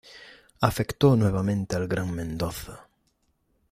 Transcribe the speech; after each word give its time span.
Afectó 0.61 1.15
nuevamente 1.15 1.75
al 1.75 1.87
Gran 1.87 2.11
Mendoza. 2.11 2.87